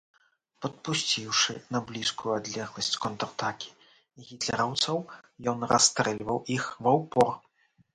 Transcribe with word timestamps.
Падпусціўшы 0.65 1.55
на 1.75 1.81
блізкую 1.91 2.33
адлегласць 2.39 2.91
контратакі 3.05 3.69
гітлераўцаў, 4.33 4.97
ён 5.57 5.73
расстрэльваў 5.77 6.47
іх 6.61 6.73
ва 6.87 6.91
ўпор. 7.03 7.33